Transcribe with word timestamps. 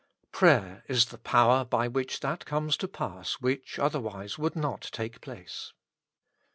Prayer 0.31 0.83
is 0.87 1.05
the 1.05 1.17
power 1.19 1.63
by 1.63 1.87
which 1.87 2.21
that 2.21 2.43
comes 2.43 2.75
to 2.75 2.87
pass 2.87 3.33
which 3.33 3.77
otherwise 3.77 4.35
would 4.35 4.55
not 4.55 4.81
take 4.91 5.21
place. 5.21 5.73